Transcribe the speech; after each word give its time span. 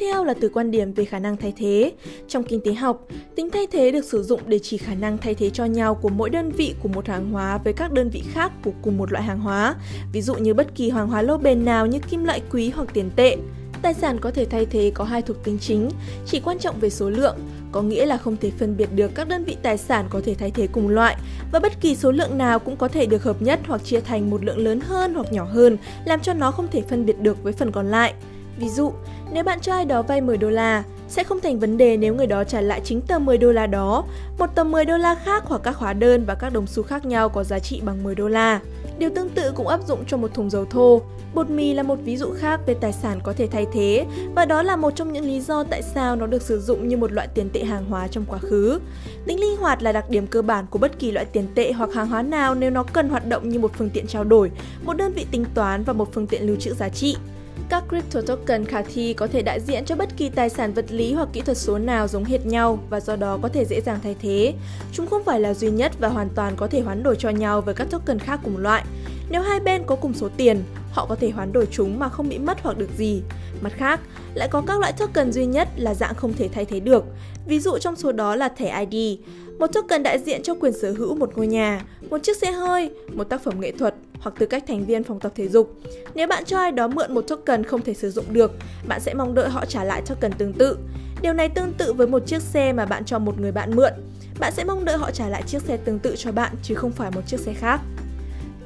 theo 0.00 0.24
là 0.24 0.34
từ 0.40 0.48
quan 0.48 0.70
điểm 0.70 0.92
về 0.92 1.04
khả 1.04 1.18
năng 1.18 1.36
thay 1.36 1.52
thế. 1.56 1.92
Trong 2.28 2.44
kinh 2.44 2.60
tế 2.64 2.74
học, 2.74 3.06
tính 3.34 3.50
thay 3.50 3.66
thế 3.66 3.90
được 3.90 4.04
sử 4.04 4.22
dụng 4.22 4.40
để 4.46 4.58
chỉ 4.58 4.76
khả 4.76 4.94
năng 4.94 5.18
thay 5.18 5.34
thế 5.34 5.50
cho 5.50 5.64
nhau 5.64 5.94
của 5.94 6.08
mỗi 6.08 6.30
đơn 6.30 6.50
vị 6.50 6.74
của 6.82 6.88
một 6.88 7.06
hàng 7.06 7.30
hóa 7.30 7.58
với 7.58 7.72
các 7.72 7.92
đơn 7.92 8.10
vị 8.10 8.22
khác 8.32 8.52
của 8.64 8.72
cùng 8.82 8.98
một 8.98 9.12
loại 9.12 9.24
hàng 9.24 9.40
hóa, 9.40 9.74
ví 10.12 10.22
dụ 10.22 10.34
như 10.34 10.54
bất 10.54 10.74
kỳ 10.74 10.90
hàng 10.90 11.08
hóa 11.08 11.22
lâu 11.22 11.38
bền 11.38 11.64
nào 11.64 11.86
như 11.86 11.98
kim 12.10 12.24
loại 12.24 12.42
quý 12.52 12.70
hoặc 12.70 12.88
tiền 12.92 13.10
tệ. 13.16 13.36
Tài 13.82 13.94
sản 13.94 14.18
có 14.20 14.30
thể 14.30 14.44
thay 14.44 14.66
thế 14.66 14.92
có 14.94 15.04
hai 15.04 15.22
thuộc 15.22 15.44
tính 15.44 15.58
chính, 15.58 15.88
chỉ 16.26 16.40
quan 16.40 16.58
trọng 16.58 16.80
về 16.80 16.90
số 16.90 17.10
lượng, 17.10 17.36
có 17.72 17.82
nghĩa 17.82 18.06
là 18.06 18.16
không 18.16 18.36
thể 18.36 18.50
phân 18.58 18.76
biệt 18.76 18.88
được 18.94 19.14
các 19.14 19.28
đơn 19.28 19.44
vị 19.44 19.56
tài 19.62 19.78
sản 19.78 20.06
có 20.10 20.20
thể 20.24 20.34
thay 20.34 20.50
thế 20.50 20.66
cùng 20.66 20.88
loại 20.88 21.16
và 21.52 21.60
bất 21.60 21.80
kỳ 21.80 21.96
số 21.96 22.10
lượng 22.10 22.38
nào 22.38 22.58
cũng 22.58 22.76
có 22.76 22.88
thể 22.88 23.06
được 23.06 23.22
hợp 23.22 23.42
nhất 23.42 23.60
hoặc 23.66 23.84
chia 23.84 24.00
thành 24.00 24.30
một 24.30 24.44
lượng 24.44 24.58
lớn 24.58 24.80
hơn 24.80 25.14
hoặc 25.14 25.32
nhỏ 25.32 25.44
hơn, 25.44 25.76
làm 26.04 26.20
cho 26.20 26.34
nó 26.34 26.50
không 26.50 26.68
thể 26.72 26.82
phân 26.88 27.06
biệt 27.06 27.20
được 27.20 27.42
với 27.42 27.52
phần 27.52 27.72
còn 27.72 27.86
lại. 27.86 28.14
Ví 28.60 28.68
dụ, 28.68 28.92
nếu 29.32 29.44
bạn 29.44 29.60
cho 29.60 29.72
ai 29.72 29.84
đó 29.84 30.02
vay 30.02 30.20
10 30.20 30.36
đô 30.36 30.50
la, 30.50 30.84
sẽ 31.08 31.24
không 31.24 31.40
thành 31.40 31.58
vấn 31.58 31.78
đề 31.78 31.96
nếu 31.96 32.14
người 32.14 32.26
đó 32.26 32.44
trả 32.44 32.60
lại 32.60 32.80
chính 32.84 33.00
tờ 33.00 33.18
10 33.18 33.38
đô 33.38 33.52
la 33.52 33.66
đó, 33.66 34.04
một 34.38 34.46
tờ 34.54 34.64
10 34.64 34.84
đô 34.84 34.96
la 34.96 35.14
khác 35.14 35.44
hoặc 35.46 35.60
các 35.64 35.76
hóa 35.76 35.92
đơn 35.92 36.24
và 36.26 36.34
các 36.34 36.52
đồng 36.52 36.66
xu 36.66 36.82
khác 36.82 37.04
nhau 37.04 37.28
có 37.28 37.44
giá 37.44 37.58
trị 37.58 37.80
bằng 37.84 38.02
10 38.02 38.14
đô 38.14 38.28
la. 38.28 38.60
Điều 38.98 39.10
tương 39.10 39.28
tự 39.28 39.52
cũng 39.54 39.68
áp 39.68 39.80
dụng 39.88 40.04
cho 40.06 40.16
một 40.16 40.34
thùng 40.34 40.50
dầu 40.50 40.64
thô. 40.64 41.02
Bột 41.34 41.50
mì 41.50 41.74
là 41.74 41.82
một 41.82 41.98
ví 42.04 42.16
dụ 42.16 42.26
khác 42.38 42.60
về 42.66 42.74
tài 42.74 42.92
sản 42.92 43.20
có 43.22 43.32
thể 43.32 43.46
thay 43.46 43.66
thế 43.72 44.06
và 44.34 44.44
đó 44.44 44.62
là 44.62 44.76
một 44.76 44.90
trong 44.96 45.12
những 45.12 45.24
lý 45.24 45.40
do 45.40 45.64
tại 45.64 45.82
sao 45.82 46.16
nó 46.16 46.26
được 46.26 46.42
sử 46.42 46.60
dụng 46.60 46.88
như 46.88 46.96
một 46.96 47.12
loại 47.12 47.28
tiền 47.34 47.50
tệ 47.50 47.64
hàng 47.64 47.84
hóa 47.84 48.08
trong 48.08 48.24
quá 48.28 48.38
khứ. 48.38 48.80
Tính 49.26 49.40
linh 49.40 49.56
hoạt 49.56 49.82
là 49.82 49.92
đặc 49.92 50.10
điểm 50.10 50.26
cơ 50.26 50.42
bản 50.42 50.66
của 50.70 50.78
bất 50.78 50.98
kỳ 50.98 51.12
loại 51.12 51.24
tiền 51.24 51.46
tệ 51.54 51.72
hoặc 51.72 51.92
hàng 51.94 52.08
hóa 52.08 52.22
nào 52.22 52.54
nếu 52.54 52.70
nó 52.70 52.82
cần 52.82 53.08
hoạt 53.08 53.26
động 53.28 53.48
như 53.48 53.58
một 53.58 53.70
phương 53.78 53.90
tiện 53.90 54.06
trao 54.06 54.24
đổi, 54.24 54.50
một 54.84 54.96
đơn 54.96 55.12
vị 55.12 55.26
tính 55.30 55.44
toán 55.54 55.84
và 55.84 55.92
một 55.92 56.12
phương 56.12 56.26
tiện 56.26 56.46
lưu 56.46 56.56
trữ 56.56 56.74
giá 56.74 56.88
trị. 56.88 57.16
Các 57.70 57.84
crypto 57.88 58.20
token 58.20 58.64
khả 58.64 58.82
thi 58.82 59.14
có 59.14 59.26
thể 59.26 59.42
đại 59.42 59.60
diện 59.60 59.84
cho 59.84 59.96
bất 59.96 60.16
kỳ 60.16 60.28
tài 60.28 60.48
sản 60.48 60.72
vật 60.74 60.84
lý 60.88 61.12
hoặc 61.12 61.28
kỹ 61.32 61.40
thuật 61.40 61.56
số 61.56 61.78
nào 61.78 62.08
giống 62.08 62.24
hệt 62.24 62.46
nhau 62.46 62.78
và 62.90 63.00
do 63.00 63.16
đó 63.16 63.38
có 63.42 63.48
thể 63.48 63.64
dễ 63.64 63.80
dàng 63.80 63.98
thay 64.02 64.16
thế. 64.22 64.54
Chúng 64.92 65.06
không 65.06 65.24
phải 65.24 65.40
là 65.40 65.54
duy 65.54 65.70
nhất 65.70 65.92
và 65.98 66.08
hoàn 66.08 66.28
toàn 66.34 66.56
có 66.56 66.66
thể 66.66 66.80
hoán 66.80 67.02
đổi 67.02 67.16
cho 67.18 67.30
nhau 67.30 67.60
với 67.60 67.74
các 67.74 67.90
token 67.90 68.18
khác 68.18 68.40
cùng 68.44 68.56
loại. 68.56 68.84
Nếu 69.30 69.42
hai 69.42 69.60
bên 69.60 69.82
có 69.86 69.96
cùng 69.96 70.14
số 70.14 70.28
tiền, 70.36 70.62
họ 70.92 71.06
có 71.06 71.14
thể 71.14 71.30
hoán 71.30 71.52
đổi 71.52 71.66
chúng 71.70 71.98
mà 71.98 72.08
không 72.08 72.28
bị 72.28 72.38
mất 72.38 72.58
hoặc 72.62 72.78
được 72.78 72.88
gì. 72.96 73.22
Mặt 73.60 73.72
khác, 73.76 74.00
lại 74.34 74.48
có 74.50 74.62
các 74.66 74.80
loại 74.80 74.92
token 74.92 75.32
duy 75.32 75.46
nhất 75.46 75.68
là 75.76 75.94
dạng 75.94 76.14
không 76.14 76.32
thể 76.32 76.48
thay 76.48 76.64
thế 76.64 76.80
được. 76.80 77.04
Ví 77.46 77.60
dụ 77.60 77.78
trong 77.78 77.96
số 77.96 78.12
đó 78.12 78.36
là 78.36 78.48
thẻ 78.48 78.86
ID, 78.90 79.18
một 79.58 79.66
token 79.66 80.02
đại 80.02 80.18
diện 80.18 80.42
cho 80.42 80.54
quyền 80.54 80.72
sở 80.72 80.92
hữu 80.92 81.14
một 81.14 81.36
ngôi 81.36 81.46
nhà, 81.46 81.84
một 82.10 82.18
chiếc 82.22 82.36
xe 82.36 82.52
hơi, 82.52 82.90
một 83.12 83.24
tác 83.24 83.44
phẩm 83.44 83.60
nghệ 83.60 83.72
thuật 83.72 83.94
hoặc 84.20 84.34
tư 84.38 84.46
cách 84.46 84.64
thành 84.68 84.86
viên 84.86 85.04
phòng 85.04 85.20
tập 85.20 85.32
thể 85.34 85.48
dục. 85.48 85.74
Nếu 86.14 86.26
bạn 86.26 86.44
cho 86.44 86.58
ai 86.58 86.72
đó 86.72 86.88
mượn 86.88 87.14
một 87.14 87.20
token 87.20 87.64
không 87.64 87.82
thể 87.82 87.94
sử 87.94 88.10
dụng 88.10 88.24
được, 88.32 88.52
bạn 88.88 89.00
sẽ 89.00 89.14
mong 89.14 89.34
đợi 89.34 89.48
họ 89.48 89.64
trả 89.64 89.84
lại 89.84 90.02
token 90.06 90.32
tương 90.32 90.52
tự. 90.52 90.78
Điều 91.22 91.32
này 91.32 91.48
tương 91.48 91.72
tự 91.72 91.92
với 91.92 92.06
một 92.06 92.26
chiếc 92.26 92.42
xe 92.42 92.72
mà 92.72 92.86
bạn 92.86 93.04
cho 93.04 93.18
một 93.18 93.40
người 93.40 93.52
bạn 93.52 93.76
mượn. 93.76 93.92
Bạn 94.40 94.52
sẽ 94.52 94.64
mong 94.64 94.84
đợi 94.84 94.96
họ 94.96 95.10
trả 95.10 95.28
lại 95.28 95.42
chiếc 95.46 95.62
xe 95.62 95.76
tương 95.76 95.98
tự 95.98 96.14
cho 96.16 96.32
bạn 96.32 96.54
chứ 96.62 96.74
không 96.74 96.92
phải 96.92 97.10
một 97.10 97.20
chiếc 97.26 97.40
xe 97.40 97.52
khác. 97.54 97.80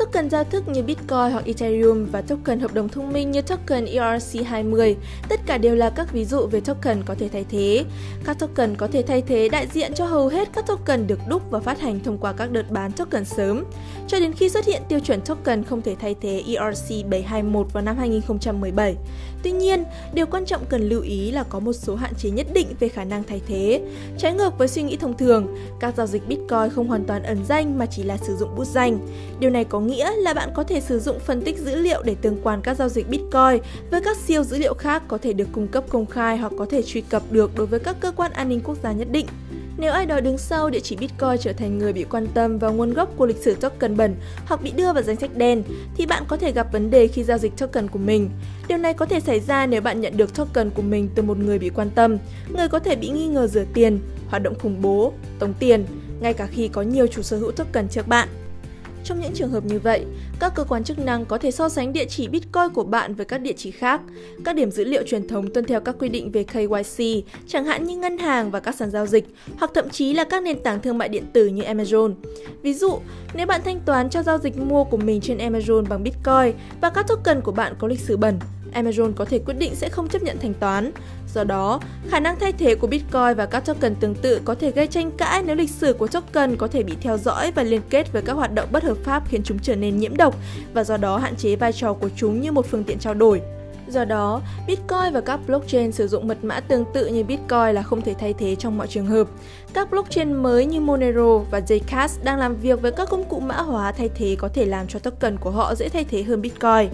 Token 0.00 0.30
giao 0.30 0.44
thức 0.44 0.68
như 0.68 0.82
Bitcoin 0.82 1.32
hoặc 1.32 1.44
Ethereum 1.44 2.06
và 2.12 2.22
token 2.22 2.60
hợp 2.60 2.74
đồng 2.74 2.88
thông 2.88 3.12
minh 3.12 3.30
như 3.30 3.42
token 3.42 3.84
ERC20, 3.84 4.94
tất 5.28 5.40
cả 5.46 5.58
đều 5.58 5.76
là 5.76 5.90
các 5.90 6.12
ví 6.12 6.24
dụ 6.24 6.46
về 6.46 6.60
token 6.60 7.02
có 7.06 7.14
thể 7.18 7.28
thay 7.28 7.44
thế. 7.50 7.84
Các 8.24 8.38
token 8.38 8.76
có 8.76 8.86
thể 8.86 9.02
thay 9.02 9.22
thế 9.22 9.48
đại 9.48 9.66
diện 9.66 9.94
cho 9.94 10.06
hầu 10.06 10.28
hết 10.28 10.48
các 10.52 10.66
token 10.66 11.06
được 11.06 11.18
đúc 11.28 11.42
và 11.50 11.60
phát 11.60 11.80
hành 11.80 12.00
thông 12.04 12.18
qua 12.18 12.32
các 12.32 12.50
đợt 12.50 12.70
bán 12.70 12.92
token 12.92 13.24
sớm, 13.24 13.64
cho 14.08 14.20
đến 14.20 14.32
khi 14.32 14.48
xuất 14.48 14.64
hiện 14.66 14.82
tiêu 14.88 15.00
chuẩn 15.00 15.20
token 15.20 15.64
không 15.64 15.82
thể 15.82 15.96
thay 16.00 16.14
thế 16.20 16.42
ERC721 16.46 17.64
vào 17.64 17.82
năm 17.82 17.96
2017. 17.96 18.96
Tuy 19.42 19.52
nhiên, 19.52 19.84
điều 20.14 20.26
quan 20.26 20.44
trọng 20.44 20.64
cần 20.68 20.88
lưu 20.88 21.02
ý 21.02 21.30
là 21.30 21.42
có 21.42 21.60
một 21.60 21.72
số 21.72 21.94
hạn 21.94 22.12
chế 22.18 22.30
nhất 22.30 22.46
định 22.54 22.66
về 22.80 22.88
khả 22.88 23.04
năng 23.04 23.24
thay 23.24 23.40
thế. 23.46 23.80
Trái 24.18 24.32
ngược 24.32 24.58
với 24.58 24.68
suy 24.68 24.82
nghĩ 24.82 24.96
thông 24.96 25.16
thường, 25.16 25.46
các 25.80 25.94
giao 25.96 26.06
dịch 26.06 26.28
Bitcoin 26.28 26.70
không 26.74 26.88
hoàn 26.88 27.04
toàn 27.04 27.22
ẩn 27.22 27.38
danh 27.48 27.78
mà 27.78 27.86
chỉ 27.86 28.02
là 28.02 28.16
sử 28.16 28.36
dụng 28.36 28.56
bút 28.56 28.64
danh. 28.64 28.98
Điều 29.38 29.50
này 29.50 29.64
có 29.64 29.80
nghĩa 29.90 30.16
là 30.16 30.34
bạn 30.34 30.50
có 30.54 30.64
thể 30.64 30.80
sử 30.80 30.98
dụng 30.98 31.18
phân 31.18 31.42
tích 31.42 31.58
dữ 31.58 31.74
liệu 31.76 32.02
để 32.02 32.14
tương 32.22 32.40
quan 32.42 32.60
các 32.62 32.76
giao 32.76 32.88
dịch 32.88 33.08
Bitcoin 33.08 33.62
với 33.90 34.00
các 34.04 34.16
siêu 34.16 34.44
dữ 34.44 34.58
liệu 34.58 34.74
khác 34.74 35.02
có 35.08 35.18
thể 35.18 35.32
được 35.32 35.48
cung 35.52 35.68
cấp 35.68 35.84
công 35.88 36.06
khai 36.06 36.38
hoặc 36.38 36.52
có 36.58 36.66
thể 36.70 36.82
truy 36.82 37.00
cập 37.00 37.22
được 37.30 37.50
đối 37.56 37.66
với 37.66 37.80
các 37.80 37.96
cơ 38.00 38.12
quan 38.12 38.32
an 38.32 38.48
ninh 38.48 38.60
quốc 38.64 38.76
gia 38.82 38.92
nhất 38.92 39.08
định. 39.12 39.26
Nếu 39.78 39.92
ai 39.92 40.06
đó 40.06 40.20
đứng 40.20 40.38
sau 40.38 40.70
địa 40.70 40.80
chỉ 40.80 40.96
Bitcoin 40.96 41.38
trở 41.40 41.52
thành 41.52 41.78
người 41.78 41.92
bị 41.92 42.04
quan 42.04 42.26
tâm 42.34 42.58
vào 42.58 42.72
nguồn 42.72 42.94
gốc 42.94 43.08
của 43.16 43.26
lịch 43.26 43.42
sử 43.42 43.54
token 43.54 43.96
bẩn 43.96 44.14
hoặc 44.46 44.62
bị 44.62 44.70
đưa 44.70 44.92
vào 44.92 45.02
danh 45.02 45.16
sách 45.16 45.36
đen, 45.36 45.62
thì 45.96 46.06
bạn 46.06 46.22
có 46.28 46.36
thể 46.36 46.52
gặp 46.52 46.72
vấn 46.72 46.90
đề 46.90 47.06
khi 47.06 47.24
giao 47.24 47.38
dịch 47.38 47.56
token 47.56 47.88
của 47.88 47.98
mình. 47.98 48.30
Điều 48.68 48.78
này 48.78 48.94
có 48.94 49.06
thể 49.06 49.20
xảy 49.20 49.40
ra 49.40 49.66
nếu 49.66 49.80
bạn 49.80 50.00
nhận 50.00 50.16
được 50.16 50.34
token 50.34 50.70
của 50.70 50.82
mình 50.82 51.08
từ 51.14 51.22
một 51.22 51.38
người 51.38 51.58
bị 51.58 51.68
quan 51.68 51.90
tâm, 51.90 52.18
người 52.56 52.68
có 52.68 52.78
thể 52.78 52.96
bị 52.96 53.08
nghi 53.08 53.26
ngờ 53.26 53.46
rửa 53.46 53.64
tiền, 53.74 54.00
hoạt 54.28 54.42
động 54.42 54.58
khủng 54.58 54.82
bố, 54.82 55.12
tống 55.38 55.54
tiền, 55.54 55.84
ngay 56.20 56.34
cả 56.34 56.46
khi 56.46 56.68
có 56.68 56.82
nhiều 56.82 57.06
chủ 57.06 57.22
sở 57.22 57.38
hữu 57.38 57.50
token 57.50 57.88
trước 57.88 58.08
bạn. 58.08 58.28
Trong 59.04 59.20
những 59.20 59.32
trường 59.34 59.50
hợp 59.50 59.64
như 59.64 59.78
vậy, 59.78 60.04
các 60.40 60.52
cơ 60.54 60.64
quan 60.64 60.84
chức 60.84 60.98
năng 60.98 61.24
có 61.24 61.38
thể 61.38 61.50
so 61.50 61.68
sánh 61.68 61.92
địa 61.92 62.04
chỉ 62.04 62.28
Bitcoin 62.28 62.68
của 62.74 62.84
bạn 62.84 63.14
với 63.14 63.26
các 63.26 63.38
địa 63.38 63.52
chỉ 63.56 63.70
khác. 63.70 64.00
Các 64.44 64.56
điểm 64.56 64.70
dữ 64.70 64.84
liệu 64.84 65.02
truyền 65.06 65.28
thống 65.28 65.52
tuân 65.54 65.64
theo 65.64 65.80
các 65.80 65.96
quy 65.98 66.08
định 66.08 66.30
về 66.30 66.44
KYC, 66.44 67.24
chẳng 67.46 67.64
hạn 67.64 67.84
như 67.84 67.96
ngân 67.96 68.18
hàng 68.18 68.50
và 68.50 68.60
các 68.60 68.74
sàn 68.74 68.90
giao 68.90 69.06
dịch, 69.06 69.24
hoặc 69.58 69.70
thậm 69.74 69.88
chí 69.88 70.12
là 70.12 70.24
các 70.24 70.42
nền 70.42 70.62
tảng 70.62 70.80
thương 70.80 70.98
mại 70.98 71.08
điện 71.08 71.24
tử 71.32 71.46
như 71.46 71.62
Amazon. 71.62 72.14
Ví 72.62 72.74
dụ, 72.74 72.98
nếu 73.34 73.46
bạn 73.46 73.60
thanh 73.64 73.80
toán 73.80 74.10
cho 74.10 74.22
giao 74.22 74.38
dịch 74.38 74.58
mua 74.58 74.84
của 74.84 74.96
mình 74.96 75.20
trên 75.20 75.38
Amazon 75.38 75.84
bằng 75.88 76.02
Bitcoin 76.02 76.54
và 76.80 76.90
các 76.90 77.06
token 77.08 77.40
của 77.40 77.52
bạn 77.52 77.74
có 77.78 77.88
lịch 77.88 78.00
sử 78.00 78.16
bẩn, 78.16 78.38
Amazon 78.74 79.12
có 79.12 79.24
thể 79.24 79.38
quyết 79.38 79.54
định 79.58 79.74
sẽ 79.74 79.88
không 79.88 80.08
chấp 80.08 80.22
nhận 80.22 80.38
thanh 80.38 80.54
toán. 80.54 80.92
Do 81.34 81.44
đó, 81.44 81.80
khả 82.08 82.20
năng 82.20 82.38
thay 82.38 82.52
thế 82.52 82.74
của 82.74 82.86
Bitcoin 82.86 83.34
và 83.36 83.46
các 83.46 83.60
token 83.60 83.94
tương 83.94 84.14
tự 84.14 84.40
có 84.44 84.54
thể 84.54 84.70
gây 84.70 84.86
tranh 84.86 85.10
cãi 85.10 85.42
nếu 85.46 85.56
lịch 85.56 85.70
sử 85.70 85.92
của 85.92 86.06
token 86.06 86.56
có 86.56 86.66
thể 86.66 86.82
bị 86.82 86.96
theo 87.00 87.18
dõi 87.18 87.52
và 87.52 87.62
liên 87.62 87.80
kết 87.90 88.12
với 88.12 88.22
các 88.22 88.32
hoạt 88.32 88.54
động 88.54 88.68
bất 88.72 88.84
hợp 88.84 88.96
pháp 89.04 89.22
khiến 89.28 89.42
chúng 89.44 89.58
trở 89.58 89.76
nên 89.76 89.98
nhiễm 89.98 90.16
độc 90.16 90.36
và 90.74 90.84
do 90.84 90.96
đó 90.96 91.18
hạn 91.18 91.36
chế 91.36 91.56
vai 91.56 91.72
trò 91.72 91.92
của 91.92 92.08
chúng 92.16 92.40
như 92.40 92.52
một 92.52 92.66
phương 92.66 92.84
tiện 92.84 92.98
trao 92.98 93.14
đổi. 93.14 93.40
Do 93.88 94.04
đó, 94.04 94.40
Bitcoin 94.66 95.12
và 95.12 95.20
các 95.20 95.40
blockchain 95.46 95.92
sử 95.92 96.08
dụng 96.08 96.28
mật 96.28 96.44
mã 96.44 96.60
tương 96.60 96.84
tự 96.94 97.06
như 97.06 97.24
Bitcoin 97.24 97.74
là 97.74 97.82
không 97.82 98.02
thể 98.02 98.14
thay 98.18 98.32
thế 98.32 98.54
trong 98.54 98.78
mọi 98.78 98.86
trường 98.86 99.06
hợp. 99.06 99.28
Các 99.72 99.90
blockchain 99.90 100.34
mới 100.34 100.66
như 100.66 100.80
Monero 100.80 101.38
và 101.38 101.60
Zcash 101.60 102.24
đang 102.24 102.38
làm 102.38 102.56
việc 102.56 102.82
với 102.82 102.92
các 102.92 103.08
công 103.08 103.24
cụ 103.24 103.40
mã 103.40 103.56
hóa 103.56 103.92
thay 103.92 104.08
thế 104.14 104.36
có 104.38 104.48
thể 104.48 104.66
làm 104.66 104.86
cho 104.86 104.98
token 104.98 105.36
của 105.36 105.50
họ 105.50 105.74
dễ 105.74 105.88
thay 105.88 106.04
thế 106.04 106.22
hơn 106.22 106.42
Bitcoin. 106.42 106.88